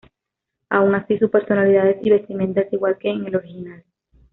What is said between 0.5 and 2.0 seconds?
Aun así, sus personalidades